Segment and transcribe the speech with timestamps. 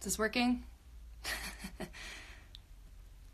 [0.00, 0.62] Is this working?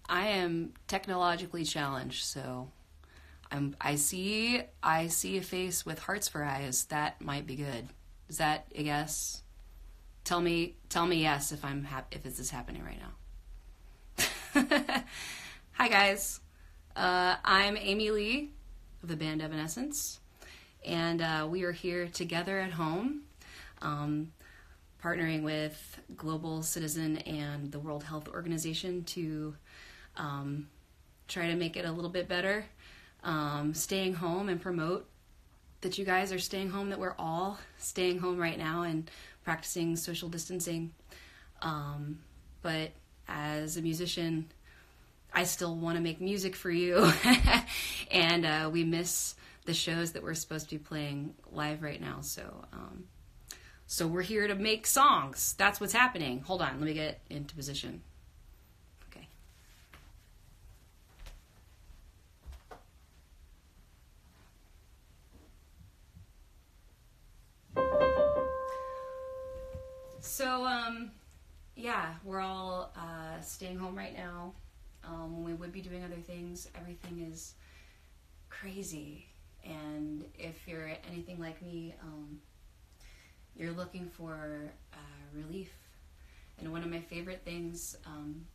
[0.08, 2.72] I am technologically challenged, so
[3.52, 6.86] I'm I see I see a face with hearts for eyes.
[6.86, 7.86] That might be good.
[8.28, 9.42] Is that a guess?
[10.24, 12.98] Tell me tell me yes if I'm hap- if this is happening right
[14.18, 14.24] now.
[15.74, 16.40] Hi guys.
[16.96, 18.50] Uh, I'm Amy Lee
[19.04, 20.18] of the band Evanescence,
[20.84, 23.22] and uh, we are here together at home.
[23.82, 24.32] Um,
[25.06, 29.54] partnering with Global Citizen and the World Health Organization to
[30.16, 30.68] um,
[31.28, 32.64] try to make it a little bit better.
[33.22, 35.08] Um, staying home and promote
[35.82, 39.08] that you guys are staying home, that we're all staying home right now and
[39.44, 40.92] practicing social distancing.
[41.62, 42.18] Um,
[42.62, 42.90] but
[43.28, 44.50] as a musician,
[45.32, 47.12] I still want to make music for you.
[48.10, 52.22] and uh, we miss the shows that we're supposed to be playing live right now.
[52.22, 53.04] So, um,
[53.86, 55.54] so we're here to make songs.
[55.58, 56.40] That's what's happening.
[56.40, 58.02] Hold on, let me get into position.
[59.08, 59.28] Okay.
[70.20, 71.12] So, um,
[71.76, 74.52] yeah, we're all uh, staying home right now.
[75.04, 76.68] Um, we would be doing other things.
[76.74, 77.54] Everything is
[78.50, 79.26] crazy.
[79.64, 82.38] And if you're anything like me, um,
[83.56, 84.96] you're looking for uh,
[85.34, 85.72] relief.
[86.58, 88.46] And one of my favorite things, um,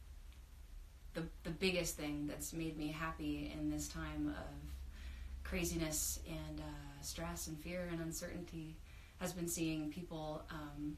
[1.13, 7.01] the, the biggest thing that's made me happy in this time of craziness and uh,
[7.01, 8.75] stress and fear and uncertainty
[9.19, 10.97] has been seeing people um,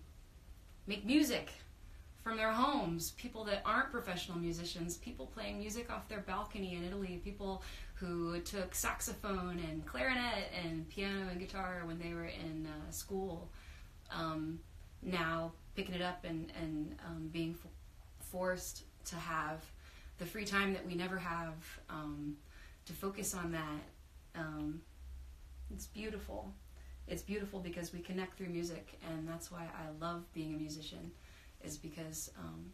[0.88, 1.50] make music
[2.24, 6.86] from their homes, people that aren't professional musicians, people playing music off their balcony in
[6.86, 7.64] Italy, people
[7.96, 13.50] who took saxophone and clarinet and piano and guitar when they were in uh, school
[14.12, 14.60] um,
[15.02, 17.70] now picking it up and, and um, being f-
[18.32, 19.64] forced to have
[20.20, 21.54] the free time that we never have
[21.90, 22.36] um,
[22.86, 24.40] to focus on that.
[24.40, 24.82] Um,
[25.74, 26.52] it's beautiful.
[27.08, 31.12] It's beautiful because we connect through music, and that's why I love being a musician,
[31.64, 32.72] is because, um,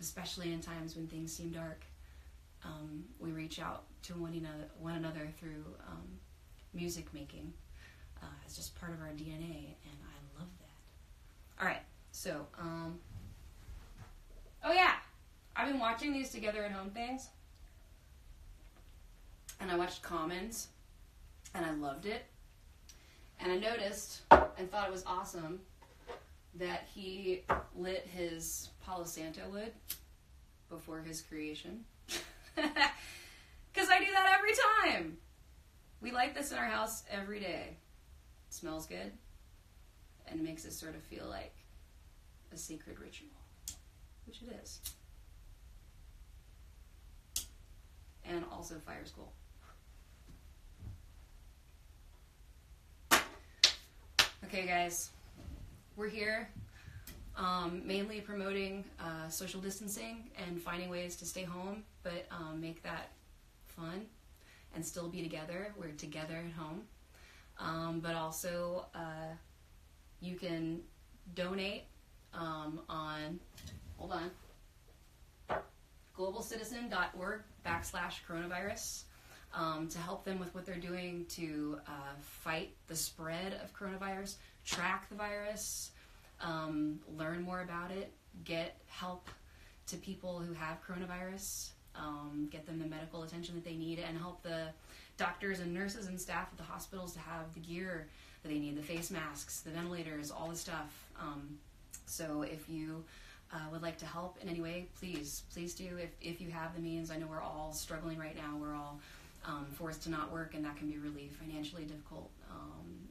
[0.00, 1.84] especially in times when things seem dark,
[2.64, 5.64] um, we reach out to one another, one another through
[6.74, 7.52] music making.
[8.22, 9.98] Uh, it's just part of our DNA, and
[11.60, 11.82] all right.
[12.12, 12.98] So, um,
[14.64, 14.94] oh yeah,
[15.56, 17.28] I've been watching these together at home things,
[19.60, 20.68] and I watched Common's,
[21.54, 22.24] and I loved it,
[23.40, 25.60] and I noticed and thought it was awesome
[26.54, 27.42] that he
[27.76, 29.72] lit his Palo Santo wood
[30.68, 31.84] before his creation.
[33.70, 34.50] Because I do that every
[34.96, 35.18] time.
[36.00, 37.76] We light this in our house every day.
[38.48, 39.12] It smells good
[40.30, 41.54] and makes it sort of feel like
[42.52, 43.28] a sacred ritual,
[44.26, 44.80] which it is.
[48.24, 49.32] And also fire school.
[54.44, 55.10] Okay, guys,
[55.96, 56.48] we're here
[57.36, 62.82] um, mainly promoting uh, social distancing and finding ways to stay home, but um, make
[62.82, 63.10] that
[63.66, 64.06] fun
[64.74, 65.74] and still be together.
[65.78, 66.82] We're together at home,
[67.58, 68.86] um, but also.
[68.94, 69.34] Uh,
[70.20, 70.80] you can
[71.34, 71.84] donate
[72.34, 73.38] um, on,
[73.96, 75.60] hold on,
[76.16, 79.04] globalcitizen.org backslash coronavirus
[79.54, 84.36] um, to help them with what they're doing to uh, fight the spread of coronavirus,
[84.64, 85.92] track the virus,
[86.40, 88.12] um, learn more about it,
[88.44, 89.28] get help
[89.86, 94.18] to people who have coronavirus, um, get them the medical attention that they need, and
[94.18, 94.66] help the
[95.16, 98.08] doctors and nurses and staff at the hospitals to have the gear
[98.42, 101.06] that they need the face masks, the ventilators, all the stuff.
[101.20, 101.58] Um,
[102.06, 103.04] so if you
[103.52, 105.98] uh, would like to help in any way, please, please do.
[106.00, 108.56] If, if you have the means, I know we're all struggling right now.
[108.60, 109.00] We're all
[109.46, 112.30] um, forced to not work, and that can be really financially difficult.
[112.50, 113.08] Um,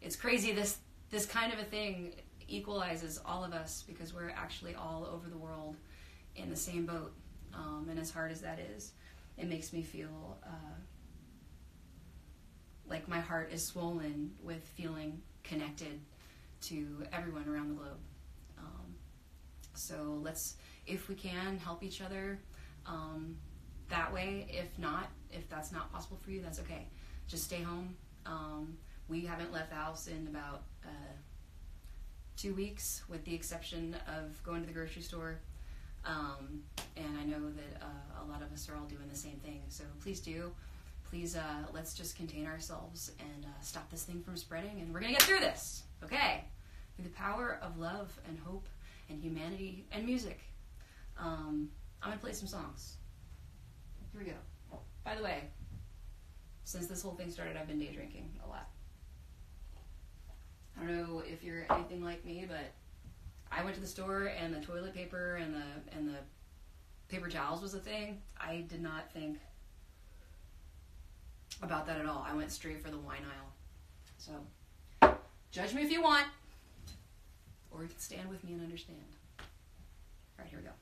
[0.00, 0.52] it's crazy.
[0.52, 0.78] This
[1.10, 2.14] this kind of a thing
[2.48, 5.76] equalizes all of us because we're actually all over the world
[6.36, 7.12] in the same boat.
[7.54, 8.92] Um, and as hard as that is,
[9.36, 10.38] it makes me feel.
[10.44, 10.74] Uh,
[12.88, 16.00] like my heart is swollen with feeling connected
[16.62, 17.98] to everyone around the globe.
[18.58, 18.94] Um,
[19.74, 20.56] so let's,
[20.86, 22.38] if we can, help each other
[22.86, 23.36] um,
[23.88, 24.46] that way.
[24.48, 26.88] If not, if that's not possible for you, that's okay.
[27.28, 27.96] Just stay home.
[28.24, 28.76] Um,
[29.08, 31.12] we haven't left the house in about uh,
[32.36, 35.40] two weeks, with the exception of going to the grocery store.
[36.04, 36.62] Um,
[36.96, 39.62] and I know that uh, a lot of us are all doing the same thing.
[39.68, 40.52] So please do
[41.10, 45.00] please uh, let's just contain ourselves and uh, stop this thing from spreading and we're
[45.00, 46.44] to get through this okay
[46.96, 48.66] through the power of love and hope
[49.08, 50.40] and humanity and music.
[51.18, 51.68] Um,
[52.02, 52.96] I'm gonna play some songs.
[54.12, 54.78] Here we go.
[55.04, 55.44] By the way,
[56.64, 58.68] since this whole thing started, I've been day drinking a lot.
[60.76, 62.72] I don't know if you're anything like me, but
[63.50, 66.18] I went to the store and the toilet paper and the and the
[67.08, 68.20] paper towels was a thing.
[68.38, 69.38] I did not think
[71.62, 72.26] about that at all.
[72.28, 73.52] I went straight for the wine aisle.
[74.18, 75.12] So,
[75.50, 76.26] judge me if you want,
[77.70, 78.98] or you can stand with me and understand.
[79.38, 79.46] All
[80.38, 80.72] right, here we go.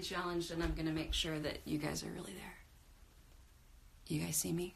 [0.00, 2.56] Challenged, and I'm going to make sure that you guys are really there.
[4.06, 4.74] You guys see me?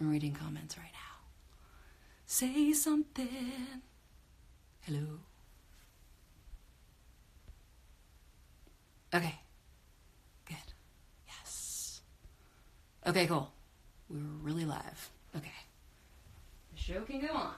[0.00, 1.24] I'm reading comments right now.
[2.26, 3.82] Say something.
[4.82, 5.20] Hello.
[9.14, 9.34] Okay.
[10.46, 10.56] Good.
[11.26, 12.00] Yes.
[13.06, 13.52] Okay, cool.
[14.10, 15.10] We were really live.
[15.36, 15.48] Okay.
[16.74, 17.54] The show can go on.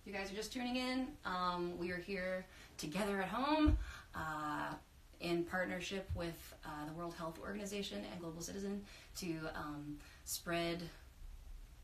[0.00, 2.46] If you guys are just tuning in, um, we are here
[2.78, 3.78] together at home
[4.14, 4.74] uh,
[5.20, 8.82] in partnership with uh, the World Health Organization and Global Citizen
[9.18, 10.82] to um, spread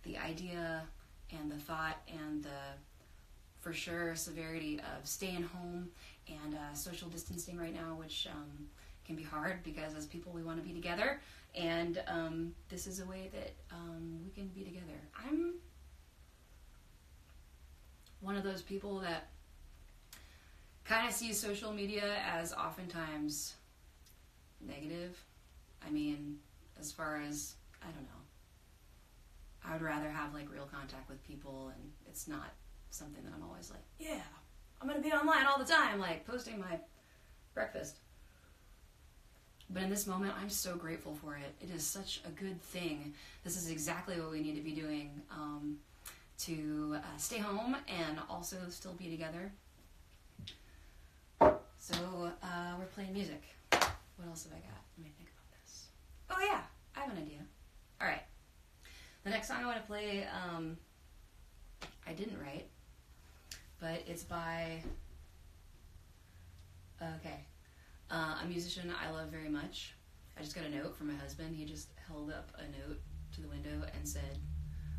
[0.03, 0.83] the idea
[1.31, 2.51] and the thought and the
[3.61, 5.89] for sure severity of staying home
[6.29, 8.67] and uh, social distancing right now, which um,
[9.07, 11.21] can be hard because as people we want to be together,
[11.55, 14.99] and um, this is a way that um, we can be together.
[15.17, 15.55] I'm
[18.21, 19.29] one of those people that
[20.85, 23.55] kind of sees social media as oftentimes
[24.61, 25.19] negative.
[25.87, 26.39] I mean,
[26.79, 28.23] as far as I don't know.
[29.65, 32.53] I would rather have like real contact with people, and it's not
[32.91, 34.21] something that I'm always like, yeah,
[34.81, 36.79] I'm gonna be online all the time, like posting my
[37.55, 37.99] breakfast.
[39.71, 41.55] But in this moment, I'm so grateful for it.
[41.61, 43.15] It is such a good thing.
[43.45, 45.79] This is exactly what we need to be doing um,
[46.41, 49.53] to uh, stay home and also still be together.
[51.83, 53.43] So uh, we're playing music.
[53.73, 54.79] What else have I got?
[54.97, 55.87] Let me think about this.
[56.31, 56.61] Oh yeah,
[56.95, 57.41] I have an idea.
[58.01, 58.23] All right.
[59.25, 60.77] The next song I want to play, um,
[62.07, 62.69] I didn't write,
[63.81, 64.81] but it's by.
[67.03, 67.41] Okay,
[68.13, 69.95] uh, a musician I love very much.
[70.39, 71.57] I just got a note from my husband.
[71.57, 73.01] He just held up a note
[73.33, 74.39] to the window and said,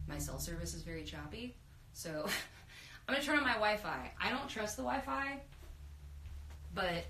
[0.10, 1.56] My cell service is very choppy.
[1.94, 2.26] So
[3.08, 4.12] I'm to turn on my Wi Fi.
[4.22, 5.40] I don't trust the Wi Fi,
[6.74, 7.06] but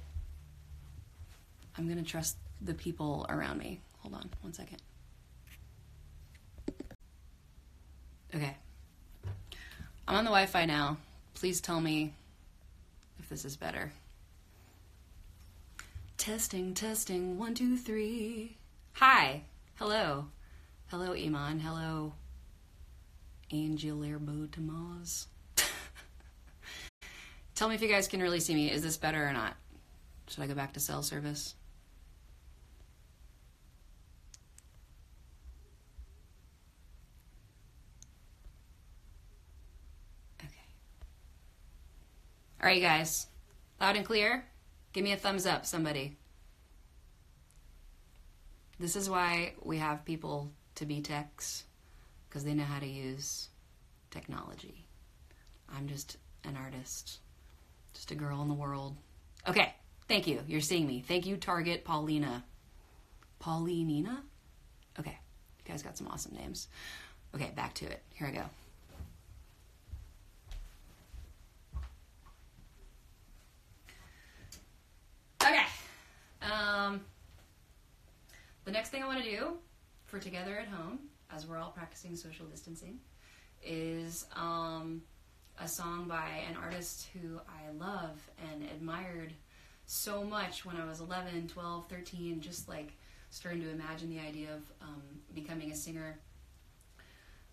[1.78, 3.82] I'm going to trust the people around me.
[4.00, 4.82] Hold on one second.
[8.36, 8.56] Okay.
[10.08, 10.98] I'm on the Wi Fi now.
[11.34, 12.14] Please tell me
[13.20, 13.92] if this is better.
[16.18, 18.58] Testing, testing, one, two, three.
[18.94, 19.42] Hi.
[19.76, 20.26] Hello.
[20.88, 21.60] Hello, Iman.
[21.60, 22.14] Hello,
[23.52, 25.26] Angel Airbo Tamaz.
[27.56, 28.72] Tell me if you guys can really see me.
[28.72, 29.56] Is this better or not?
[30.28, 31.56] Should I go back to cell service?
[40.44, 40.50] Okay.
[42.62, 43.28] All right, guys.
[43.80, 44.46] Loud and clear.
[44.92, 46.18] Give me a thumbs up, somebody.
[48.80, 51.66] This is why we have people to be techs,
[52.28, 53.50] because they know how to use
[54.10, 54.86] technology.
[55.74, 57.20] I'm just an artist,
[57.94, 58.96] just a girl in the world.
[59.48, 59.74] Okay,
[60.08, 60.42] thank you.
[60.48, 61.04] You're seeing me.
[61.08, 62.44] Thank you, Target Paulina.
[63.42, 64.20] Paulinina?
[65.00, 65.18] Okay,
[65.58, 66.68] you guys got some awesome names.
[67.36, 68.02] Okay, back to it.
[68.14, 68.44] Here I go.
[75.44, 75.66] Okay.
[76.42, 77.02] Um,
[78.66, 79.54] the next thing I want to do
[80.06, 81.00] for Together at Home,
[81.32, 83.00] as we're all practicing social distancing,
[83.66, 85.02] is um,
[85.60, 88.20] a song by an artist who I love
[88.52, 89.34] and admired
[89.86, 92.94] so much when I was 11, 12, 13, just like
[93.30, 95.02] starting to imagine the idea of um,
[95.34, 96.18] becoming a singer.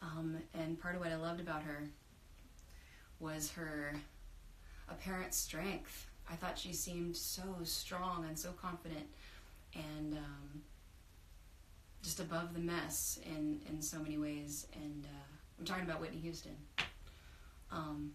[0.02, 1.84] Um, and part of what I loved about her
[3.18, 3.94] was her
[4.88, 6.08] apparent strength.
[6.30, 9.06] I thought she seemed so strong and so confident
[9.74, 10.62] and um,
[12.02, 14.66] just above the mess in, in so many ways.
[14.74, 15.24] And uh,
[15.58, 16.56] I'm talking about Whitney Houston.
[17.72, 18.12] Um,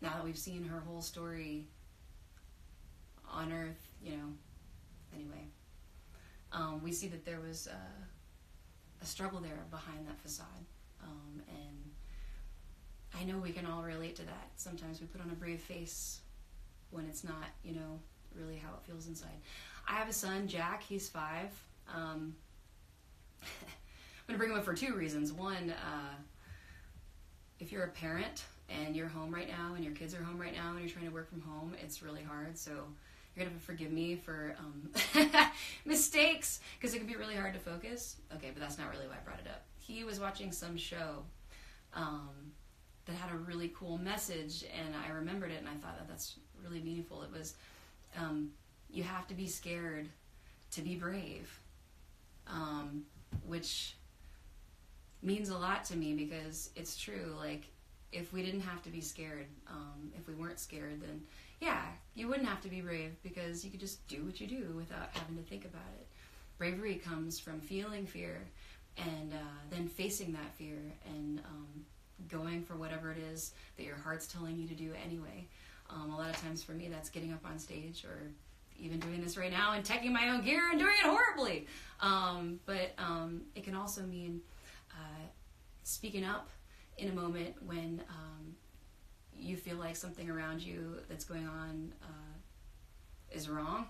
[0.00, 1.66] now that we've seen her whole story
[3.30, 4.32] on Earth, you know,
[5.14, 5.46] anyway,
[6.52, 10.46] um, we see that there was a, a, struggle there behind that facade.
[11.02, 11.90] Um, and
[13.20, 14.50] I know we can all relate to that.
[14.56, 16.20] Sometimes we put on a brave face
[16.90, 18.00] when it's not, you know,
[18.34, 19.40] really how it feels inside.
[19.88, 20.82] I have a son, Jack.
[20.82, 21.50] He's five.
[21.94, 22.34] Um,
[23.42, 25.32] I'm going to bring him up for two reasons.
[25.32, 26.14] One, uh,
[27.60, 30.54] if you're a parent and you're home right now and your kids are home right
[30.54, 32.58] now and you're trying to work from home, it's really hard.
[32.58, 32.72] So
[33.34, 34.90] you're going to forgive me for um,
[35.84, 38.16] mistakes because it can be really hard to focus.
[38.34, 39.62] Okay, but that's not really why I brought it up.
[39.78, 41.22] He was watching some show
[41.94, 42.30] um,
[43.04, 46.36] that had a really cool message, and I remembered it, and I thought that that's
[46.62, 47.22] really meaningful.
[47.22, 47.54] It was
[48.18, 48.50] um,
[48.90, 50.08] you have to be scared
[50.72, 51.60] to be brave,
[52.46, 53.04] um,
[53.46, 53.96] which
[55.22, 57.34] means a lot to me because it's true.
[57.38, 57.64] Like,
[58.12, 61.22] if we didn't have to be scared, um, if we weren't scared, then
[61.60, 61.82] yeah,
[62.14, 65.08] you wouldn't have to be brave because you could just do what you do without
[65.12, 66.06] having to think about it.
[66.58, 68.46] Bravery comes from feeling fear
[68.96, 71.84] and uh, then facing that fear and um,
[72.28, 75.46] going for whatever it is that your heart's telling you to do anyway.
[75.90, 78.30] Um, a lot of times for me, that's getting up on stage or
[78.78, 81.66] even doing this right now and teching my own gear and doing it horribly.
[82.00, 84.40] Um, but um, it can also mean
[84.92, 85.24] uh,
[85.84, 86.50] speaking up
[86.98, 88.54] in a moment when um,
[89.34, 92.36] you feel like something around you that's going on uh,
[93.30, 93.86] is wrong,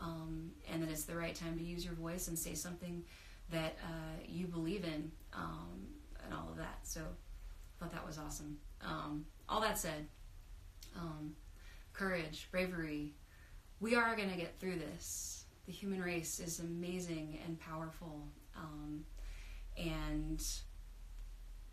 [0.00, 3.02] um, and that it's the right time to use your voice and say something
[3.50, 5.86] that uh, you believe in, um,
[6.24, 6.78] and all of that.
[6.84, 8.56] So, I thought that was awesome.
[8.82, 10.06] Um, all that said,
[10.96, 11.34] um,
[11.92, 13.14] courage, bravery,
[13.80, 15.44] we are going to get through this.
[15.66, 19.04] The human race is amazing and powerful, um,
[19.76, 20.42] and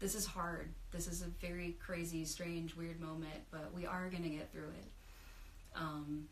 [0.02, 0.74] this is hard.
[0.92, 4.70] This is a very crazy, strange, weird moment, but we are going to get through
[4.70, 4.92] it.
[5.76, 6.26] Um,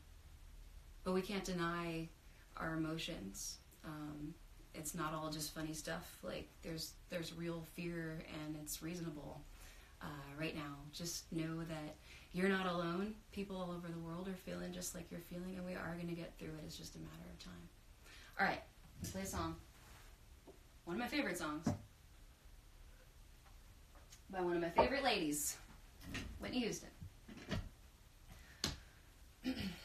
[1.04, 2.10] but we can't deny
[2.58, 3.58] our emotions.
[3.86, 4.34] Um,
[4.74, 6.18] it's not all just funny stuff.
[6.24, 9.40] Like there's there's real fear, and it's reasonable
[10.02, 10.76] uh, right now.
[10.92, 11.96] Just know that
[12.34, 13.14] you're not alone.
[13.32, 16.10] People all over the world are feeling just like you're feeling, and we are going
[16.10, 16.64] to get through it.
[16.66, 17.70] It's just a matter of time.
[18.40, 18.62] All right,
[19.00, 19.56] let's play a song.
[20.86, 21.68] One of my favorite songs
[24.32, 25.58] by one of my favorite ladies,
[26.40, 26.90] Whitney Houston.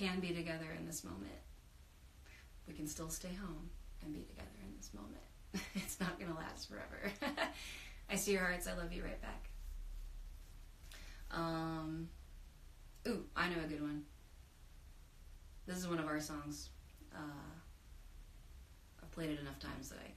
[0.00, 1.30] can be together in this moment.
[2.66, 3.68] We can still stay home
[4.02, 5.20] and be together in this moment.
[5.74, 7.12] it's not going to last forever.
[8.10, 8.66] I see your hearts.
[8.66, 9.50] I love you right back.
[11.30, 12.08] Um,
[13.06, 14.04] ooh, I know a good one.
[15.66, 16.70] This is one of our songs.
[17.14, 17.52] Uh,
[19.02, 20.12] I've played it enough times that I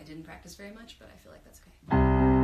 [0.00, 2.37] I didn't practice very much, but I feel like that's okay.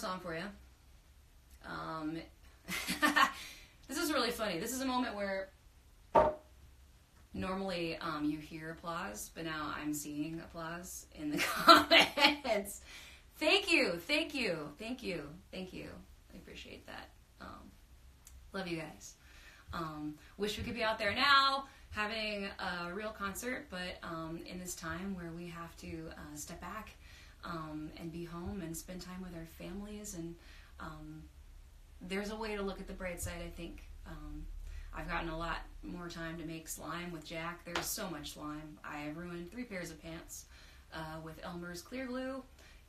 [0.00, 0.42] Song for you.
[1.66, 2.16] Um,
[3.86, 4.58] this is really funny.
[4.58, 5.50] This is a moment where
[7.34, 12.80] normally um, you hear applause, but now I'm seeing applause in the comments.
[13.38, 15.88] thank you, thank you, thank you, thank you.
[16.32, 17.10] I appreciate that.
[17.42, 17.70] Um,
[18.54, 19.14] love you guys.
[19.74, 24.58] Um, wish we could be out there now having a real concert, but um, in
[24.58, 26.90] this time where we have to uh, step back
[27.44, 30.34] um, and be home and spend time with our families, and
[30.78, 31.22] um,
[32.00, 33.82] there's a way to look at the bright side, I think.
[34.06, 34.46] Um,
[34.94, 37.64] I've gotten a lot more time to make slime with Jack.
[37.64, 38.78] There's so much slime.
[38.84, 40.46] I ruined three pairs of pants
[40.92, 42.42] uh, with Elmer's clear glue.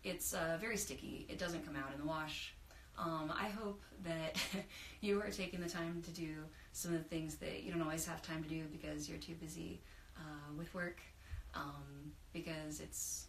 [0.04, 1.28] It's uh, very sticky.
[1.30, 2.54] It doesn't come out in the wash.
[2.98, 4.36] Um, I hope that
[5.02, 6.34] you are taking the time to do
[6.74, 9.36] some of the things that you don't always have time to do because you're too
[9.36, 9.80] busy
[10.18, 11.02] uh, with work.
[11.54, 13.26] Um, because it's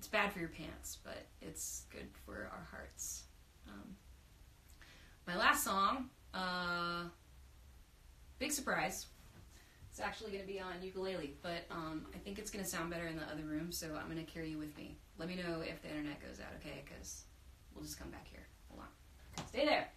[0.00, 3.24] it's bad for your pants, but it's good for our hearts.
[3.68, 3.96] Um,
[5.26, 7.02] my last song, uh,
[8.38, 9.04] big surprise.
[9.90, 12.88] It's actually going to be on ukulele, but um, I think it's going to sound
[12.88, 14.96] better in the other room, so I'm going to carry you with me.
[15.18, 16.82] Let me know if the internet goes out, okay?
[16.82, 17.24] Because
[17.74, 18.46] we'll just come back here.
[18.70, 19.46] Hold on.
[19.48, 19.90] Stay there.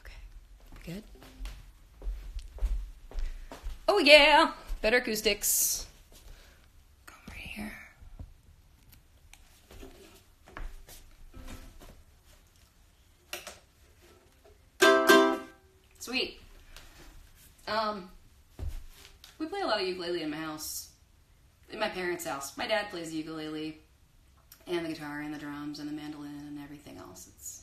[0.00, 0.20] Okay.
[0.86, 1.02] Good.
[3.98, 4.52] Oh, yeah.
[4.82, 5.86] Better acoustics.
[7.06, 7.72] Come right here.
[15.98, 16.38] Sweet.
[17.66, 18.10] Um,
[19.38, 20.90] we play a lot of ukulele in my house,
[21.72, 22.54] in my parents' house.
[22.58, 23.78] My dad plays the ukulele,
[24.66, 27.30] and the guitar, and the drums, and the mandolin, and everything else.
[27.34, 27.62] It's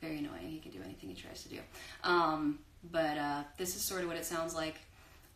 [0.00, 0.48] very annoying.
[0.48, 1.60] He can do anything he tries to do.
[2.02, 2.58] Um,
[2.90, 4.74] but uh, this is sort of what it sounds like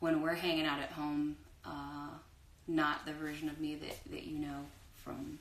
[0.04, 1.34] when we're hanging out at home.
[1.64, 2.10] Uh,
[2.68, 4.60] not the version of me that, that you know
[5.02, 5.38] from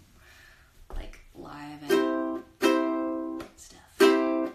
[0.96, 4.54] like live and stuff.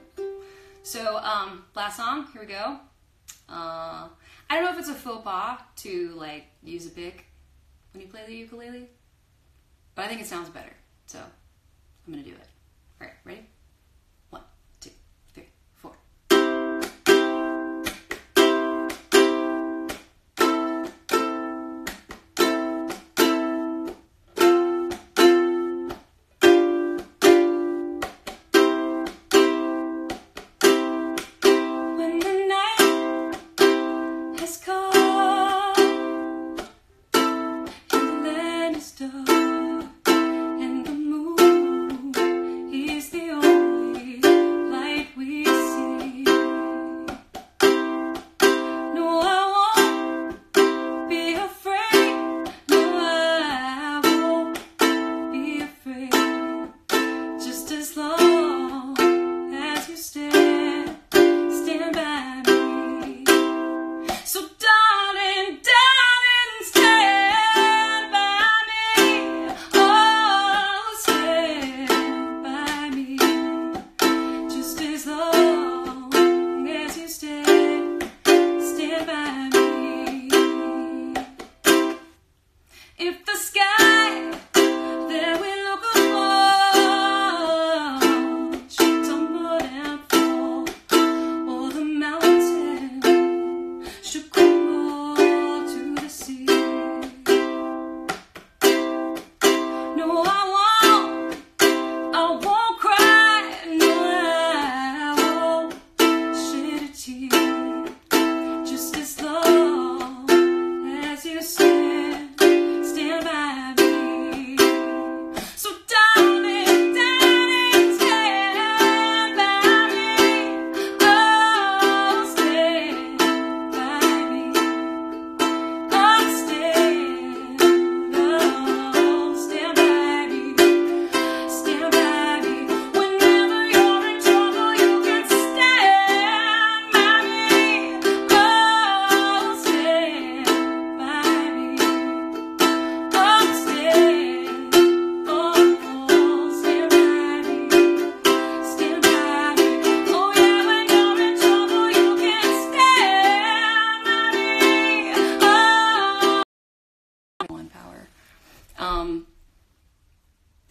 [0.82, 2.78] So, um, last song, here we go.
[3.50, 4.08] Uh,
[4.48, 7.26] I don't know if it's a faux pas to like use a pick
[7.92, 8.88] when you play the ukulele,
[9.94, 10.72] but I think it sounds better.
[11.04, 12.48] So, I'm gonna do it.
[13.00, 13.46] All right, ready?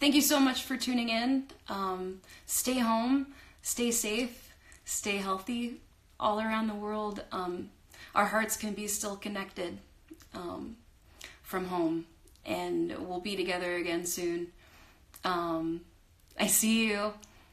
[0.00, 1.44] Thank you so much for tuning in.
[1.68, 3.28] Um, stay home,
[3.62, 4.52] stay safe,
[4.84, 5.80] stay healthy.
[6.20, 7.70] all around the world, um,
[8.14, 9.78] our hearts can be still connected
[10.34, 10.76] um,
[11.42, 12.06] from home,
[12.44, 14.48] and we'll be together again soon.
[15.24, 15.82] Um,
[16.38, 17.12] I see you.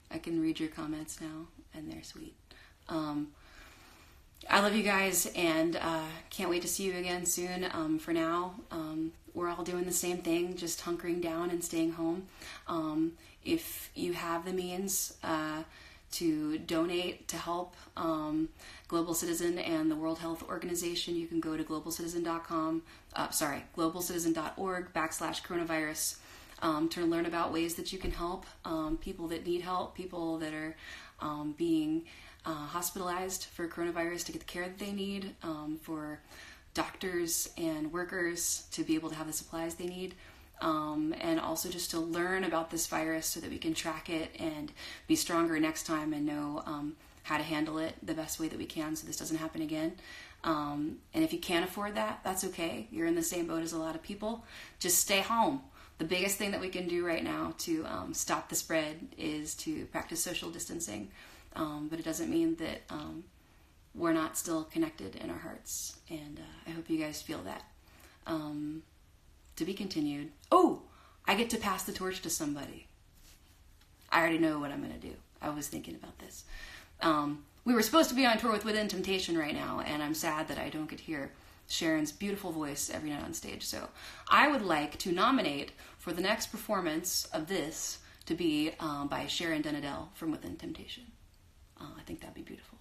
[0.09, 2.35] I can read your comments now, and they're sweet.
[2.89, 3.29] Um,
[4.49, 7.67] I love you guys, and uh, can't wait to see you again soon.
[7.71, 8.55] Um, for now,
[9.35, 12.25] we're all doing the same thing, just hunkering down and staying home.
[12.67, 15.63] Um, if you have the means uh,
[16.13, 18.49] to donate to help um,
[18.87, 22.83] Global Citizen and the World Health Organization, you can go to globalcitizen.com.
[23.13, 26.17] Uh, sorry, globalcitizen.org backslash coronavirus
[26.61, 30.37] um, to learn about ways that you can help um, people that need help, people
[30.37, 30.75] that are
[31.19, 32.05] um, being
[32.45, 36.19] uh, hospitalized for coronavirus to get the care that they need, um, for
[36.75, 40.13] doctors and workers to be able to have the supplies they need.
[40.61, 44.29] Um, and also just to learn about this virus so that we can track it
[44.39, 44.71] and
[45.05, 48.57] be stronger next time and know um, how to handle it the best way that
[48.57, 49.95] we can so this doesn't happen again.
[50.45, 52.87] Um, and if you can't afford that, that's okay.
[52.91, 54.45] You're in the same boat as a lot of people.
[54.79, 55.61] Just stay home.
[55.97, 59.55] The biggest thing that we can do right now to um, stop the spread is
[59.55, 61.09] to practice social distancing.
[61.55, 63.23] Um, but it doesn't mean that um,
[63.95, 65.97] we're not still connected in our hearts.
[66.09, 67.63] And uh, I hope you guys feel that.
[68.27, 68.83] Um,
[69.55, 70.31] to be continued.
[70.51, 70.81] Oh,
[71.25, 72.87] I get to pass the torch to somebody.
[74.11, 75.13] I already know what I'm going to do.
[75.41, 76.43] I was thinking about this.
[77.01, 80.13] Um, we were supposed to be on tour with Within Temptation right now, and I'm
[80.13, 81.31] sad that I don't get to hear
[81.67, 83.63] Sharon's beautiful voice every night on stage.
[83.63, 83.89] So
[84.29, 89.27] I would like to nominate for the next performance of this to be um, by
[89.27, 91.03] Sharon den Adel from Within Temptation.
[91.79, 92.74] Uh, I think that'd be beautiful.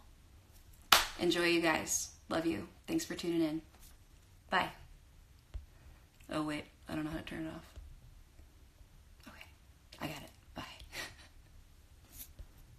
[1.20, 2.10] Enjoy, you guys.
[2.28, 2.68] Love you.
[2.86, 3.62] Thanks for tuning in.
[4.50, 4.68] Bye.
[6.30, 6.64] Oh, wait.
[6.88, 7.74] I don't know how to turn it off.
[9.28, 9.46] Okay.
[10.00, 10.30] I got it.